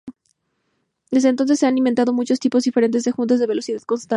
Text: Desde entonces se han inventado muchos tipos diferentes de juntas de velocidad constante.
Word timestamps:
Desde 1.11 1.29
entonces 1.29 1.59
se 1.59 1.67
han 1.67 1.77
inventado 1.77 2.11
muchos 2.11 2.39
tipos 2.39 2.63
diferentes 2.63 3.03
de 3.03 3.11
juntas 3.11 3.39
de 3.39 3.45
velocidad 3.45 3.83
constante. 3.83 4.09